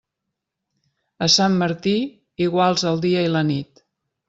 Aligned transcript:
A 1.25 1.27
Sant 1.33 1.59
Martí, 1.65 1.95
iguals 2.49 2.87
el 2.95 3.01
dia 3.07 3.25
i 3.29 3.33
la 3.37 3.47
nit. 3.55 3.87